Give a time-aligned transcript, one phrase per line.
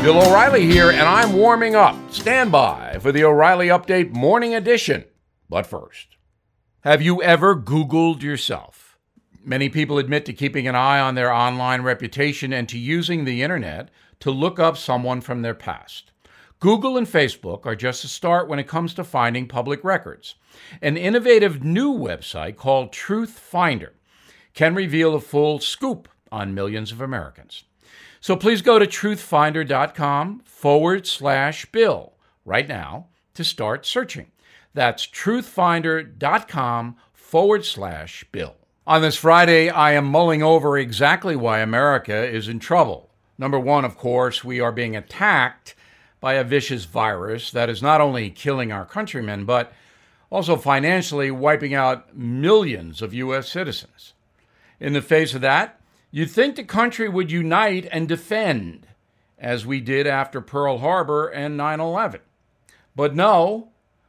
[0.00, 1.96] Bill O'Reilly here, and I'm warming up.
[2.12, 5.04] Stand by for the O'Reilly Update Morning Edition.
[5.50, 6.16] But first,
[6.82, 8.96] have you ever Googled yourself?
[9.44, 13.42] Many people admit to keeping an eye on their online reputation and to using the
[13.42, 13.90] internet
[14.20, 16.12] to look up someone from their past.
[16.60, 20.36] Google and Facebook are just a start when it comes to finding public records.
[20.80, 23.94] An innovative new website called Truth Finder
[24.54, 27.64] can reveal a full scoop on millions of Americans.
[28.20, 34.30] So please go to truthfinder.com forward slash bill right now to start searching.
[34.74, 38.56] That's truthfinder.com forward slash bill.
[38.86, 43.10] On this Friday, I am mulling over exactly why America is in trouble.
[43.36, 45.74] Number one, of course, we are being attacked
[46.20, 49.72] by a vicious virus that is not only killing our countrymen, but
[50.30, 53.48] also financially wiping out millions of U.S.
[53.48, 54.14] citizens.
[54.80, 55.77] In the face of that,
[56.10, 58.86] You'd think the country would unite and defend,
[59.38, 62.20] as we did after Pearl Harbor and 9 11.
[62.96, 63.68] But no,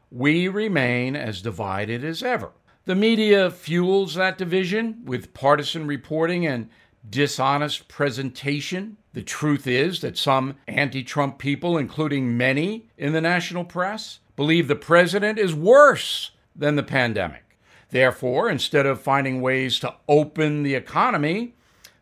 [0.10, 2.52] we remain as divided as ever.
[2.86, 6.70] The media fuels that division with partisan reporting and
[7.08, 8.98] dishonest presentation.
[9.14, 14.68] The truth is that some anti Trump people, including many in the national press, believe
[14.68, 17.44] the president is worse than the pandemic.
[17.90, 21.56] Therefore, instead of finding ways to open the economy,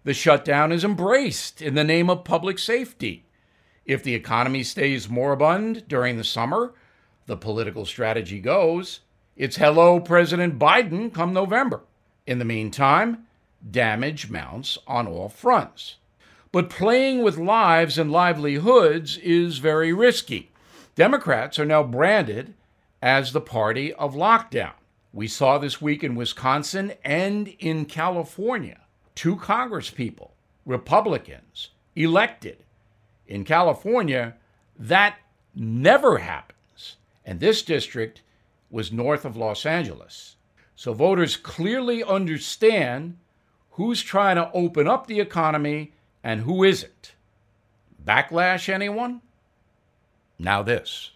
[0.07, 3.25] the shutdown is embraced in the name of public safety.
[3.85, 6.73] If the economy stays moribund during the summer,
[7.25, 9.01] the political strategy goes,
[9.35, 11.81] it's hello, President Biden, come November.
[12.25, 13.27] In the meantime,
[13.69, 15.97] damage mounts on all fronts.
[16.53, 20.51] But playing with lives and livelihoods is very risky.
[20.95, 22.53] Democrats are now branded
[23.01, 24.71] as the party of lockdown.
[25.11, 28.79] We saw this week in Wisconsin and in California
[29.17, 30.29] two congresspeople,
[30.63, 32.63] Republicans, elected.
[33.25, 34.35] In California,
[34.77, 35.17] that
[35.55, 36.97] never happens.
[37.25, 38.21] And this district
[38.69, 40.35] was north of Los Angeles.
[40.75, 43.17] So voters clearly understand
[43.71, 47.13] who's trying to open up the economy and who isn't.
[48.05, 49.21] Backlash, anyone?
[50.37, 51.09] Now, this.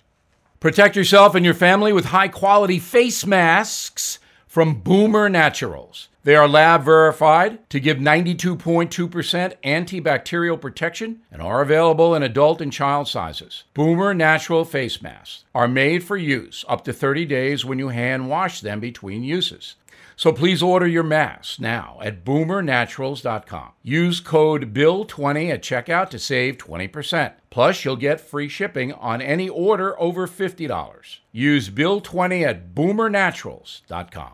[0.59, 4.18] Protect yourself and your family with high quality face masks
[4.51, 6.09] from Boomer Naturals.
[6.25, 12.69] They are lab verified to give 92.2% antibacterial protection and are available in adult and
[12.69, 13.63] child sizes.
[13.73, 18.28] Boomer Natural Face Masks are made for use up to 30 days when you hand
[18.28, 19.75] wash them between uses.
[20.17, 23.69] So please order your masks now at boomernaturals.com.
[23.81, 27.31] Use code BILL20 at checkout to save 20%.
[27.50, 31.19] Plus, you'll get free shipping on any order over $50.
[31.31, 34.33] Use BILL20 at boomernaturals.com.